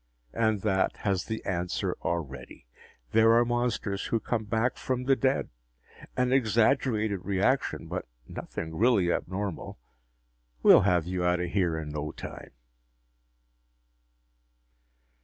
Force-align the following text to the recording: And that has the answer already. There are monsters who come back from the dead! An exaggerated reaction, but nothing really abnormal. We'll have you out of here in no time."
And 0.33 0.61
that 0.61 0.97
has 1.05 1.25
the 1.25 1.45
answer 1.45 1.95
already. 2.01 2.65
There 3.11 3.33
are 3.33 3.45
monsters 3.45 4.05
who 4.05 4.19
come 4.19 4.45
back 4.45 4.75
from 4.77 5.03
the 5.03 5.15
dead! 5.15 5.49
An 6.17 6.33
exaggerated 6.33 7.23
reaction, 7.23 7.85
but 7.85 8.07
nothing 8.27 8.75
really 8.75 9.11
abnormal. 9.11 9.77
We'll 10.63 10.81
have 10.81 11.05
you 11.05 11.23
out 11.23 11.39
of 11.39 11.51
here 11.51 11.77
in 11.77 11.89
no 11.91 12.11
time." 12.13 12.49